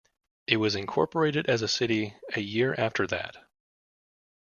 It 0.47 0.57
was 0.57 0.73
incorporated 0.73 1.47
as 1.47 1.61
a 1.61 1.67
city 1.67 2.15
a 2.35 2.39
year 2.41 2.73
after 2.75 3.05
that. 3.05 3.37